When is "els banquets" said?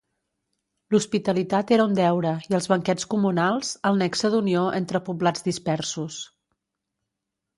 2.59-3.05